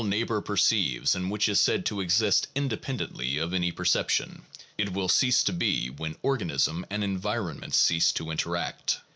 [0.01, 4.41] 423 neighbor perceives and which is said to exist independently of any perception:
[4.75, 8.99] it will cease to be when organism and environ ment cease to interact.